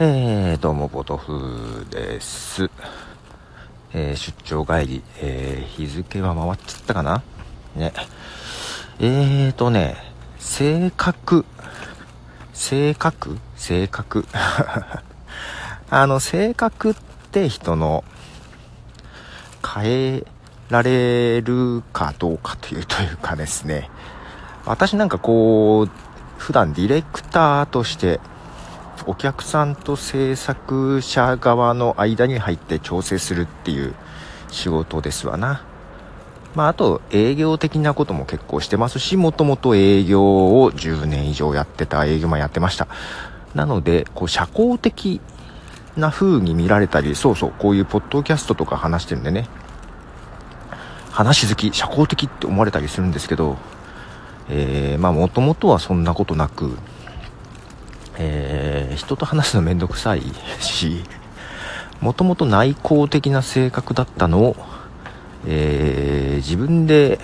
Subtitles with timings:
[0.00, 2.68] えー、どうも、ポトフです。
[3.92, 7.22] えー、出張帰り、えー、日付は回っちゃったかな？
[7.76, 7.92] ね。
[8.98, 9.96] えーとね、
[10.40, 11.44] 性格、
[12.52, 13.38] 性格？
[13.54, 14.26] 性格？
[15.90, 16.94] あの、性格っ
[17.30, 18.02] て人の
[19.64, 20.24] 変え
[20.70, 23.88] られるかどうかというというかですね、
[24.66, 25.90] 私なんかこう、
[26.36, 28.18] 普段ディレクターとして
[29.06, 33.94] お客さんと制作者側の間に入って調整するっていう
[34.50, 35.64] 仕事ですわな。
[36.54, 42.86] まあ、あと営業的なことも結構してますし、もともと営業を10年以上やってた営業マンやってました。
[43.54, 45.20] なので、こう社交的
[45.96, 49.48] な風に見られたり、そうそう、こういうポッドキャストとか話してるんでね、
[51.10, 53.56] 話好き、社交的って思われたりするんですけど、
[54.48, 56.76] えー、まあもともとはそんなことなく、
[58.18, 60.22] えー、人と話すのめんどくさい
[60.60, 61.02] し、
[62.00, 64.56] もともと内向的な性格だったのを、
[65.46, 67.18] えー、自分で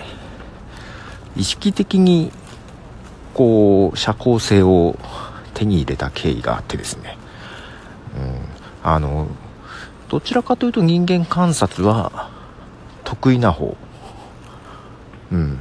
[1.35, 2.31] 意識的に
[3.33, 4.97] こう社交性を
[5.53, 7.17] 手に入れた経緯があってですね、
[8.83, 9.27] うん、あの
[10.09, 12.29] どちらかというと人間観察は
[13.03, 13.77] 得意な方、
[15.31, 15.59] うん、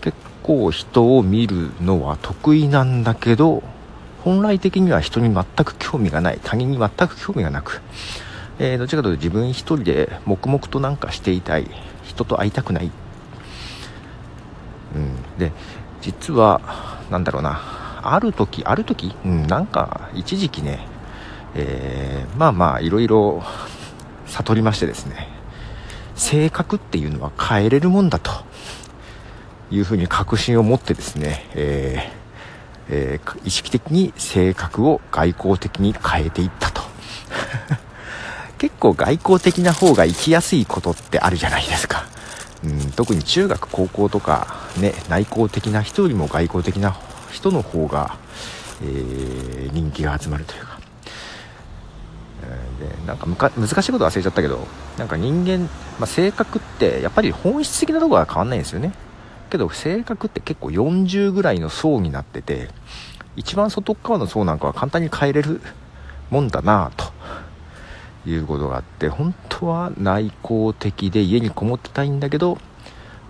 [0.00, 3.62] 結構人を見るのは得意なんだけど
[4.26, 6.40] 本来的には人に全く興味がない。
[6.42, 7.80] 他人に全く興味がなく、
[8.58, 11.70] えー、どちらかというと自分一人で黙々となんかしていたい。
[12.02, 12.90] 人と会いたくない、
[14.94, 15.52] うん、で
[16.00, 16.60] 実は
[17.08, 17.60] 何だろうな。
[18.02, 20.80] ある時ある時、うん、なんか一時期ね、
[21.54, 23.44] えー、まあまあいろいろ
[24.26, 25.28] 悟りましてですね。
[26.16, 28.32] 性格っていうのは変えれるもんだと
[29.70, 32.25] いうふうに確信を持ってですね、えー
[32.88, 36.82] えー、意識的に性格を外交的に変えていったと。
[38.58, 42.06] 結構外交的な方が生きやすいことってあるじゃないですか、
[42.64, 44.46] うん、特に中学高校とか
[44.78, 46.96] ね内向的な人よりも外交的な
[47.30, 48.16] 人の方が、
[48.82, 50.76] えー、人気が集まるというか。
[52.78, 54.66] でなんか難しいこと忘れちゃったけど
[54.98, 58.92] なんか人間、まあ、性格ってやっぱり本質的なところは変わんないんですよね。
[59.56, 62.68] けど性格って結構40ぐらいの層になってて
[63.36, 65.60] 一番外側の層なんかは簡単に変えれる
[66.30, 67.12] もんだなぁ
[68.24, 72.58] ということがあって本当は内向的で家にこもってたいんだけど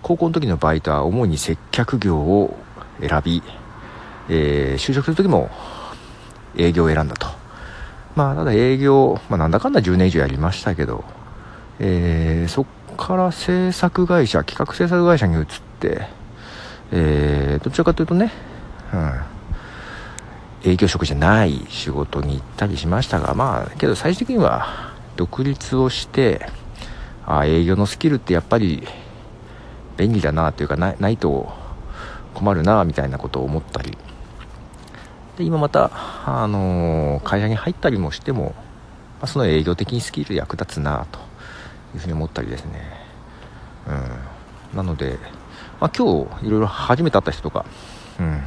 [0.02, 2.56] 高校の時のバイトは主に接客業を
[3.00, 3.42] 選び、
[4.28, 5.50] えー、就職する時も
[6.56, 7.26] 営業を選んだと。
[8.14, 11.04] まあただ営業、まあ、なんだかんだ10年以上やりましたけど、
[11.78, 12.66] えー、そっ
[12.96, 15.44] から制作会社企画制作会社に移っ
[16.92, 18.32] えー、どちらかというとね、
[18.92, 26.46] うん、営業職じゃない仕事に行ったりしましたが、まあ、けど最終的には独立をして、
[27.26, 28.86] あ営業のスキルってやっぱり
[29.96, 31.52] 便利だなというかないないと
[32.34, 33.96] 困るなみたいなことを思ったり。
[35.36, 35.90] で今また、
[36.24, 38.54] あのー、会社に入ったりもしても、
[39.20, 41.18] まあ、その営業的にスキル役立つなと
[41.94, 42.80] いうふうに思ったりですね、
[43.86, 44.02] うん、
[44.76, 45.18] なので
[45.80, 47.66] まあ、今日いろいろ初めて会った人とか、
[48.18, 48.42] うん、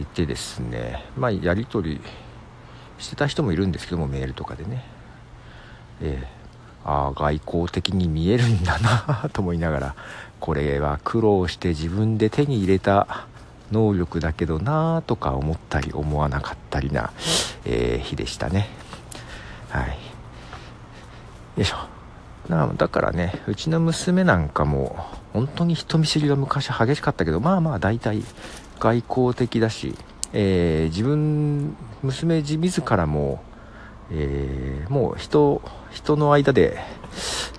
[0.00, 2.00] いてですね、まあ、やり取り
[2.98, 4.84] してた人もいるんですけどもメールとかでね、
[6.00, 9.94] えー、ああ外交的に見えるんだな と思いながら
[10.38, 13.26] これは苦労して自分で手に入れた
[13.72, 17.10] 能力だけどなとか思ったり思わなかったりな、
[17.64, 18.68] えー、日でしたね。
[19.70, 19.88] はい。
[19.88, 19.94] よ
[21.58, 21.93] いしょ。
[22.48, 24.96] なだからねうちの娘なんかも
[25.32, 28.22] 本当に人見知りが昔激しかったけどまあまあ大体
[28.78, 29.94] 外交的だし、
[30.32, 33.42] えー、自分娘自らも、
[34.10, 36.78] えー、もう人人の間で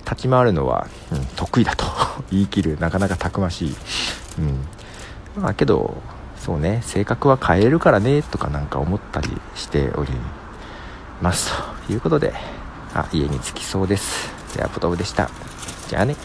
[0.03, 1.85] 立ち回るのは、うん、得意だと
[2.31, 3.75] 言い切るなかなかたくましい、
[4.39, 5.95] うん、まあけど
[6.37, 10.11] そうね性格は変えるからねとかなんか思ったりしており
[11.21, 11.51] ます。
[11.87, 12.33] ということで
[12.93, 14.34] あ家に着きそうです。
[14.55, 15.29] じゃあポトブでした。
[15.89, 16.15] じゃあね。